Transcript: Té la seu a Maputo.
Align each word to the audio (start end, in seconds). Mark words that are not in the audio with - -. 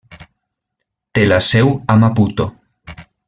Té 1.17 1.25
la 1.27 1.39
seu 1.49 1.71
a 1.95 1.99
Maputo. 2.05 2.51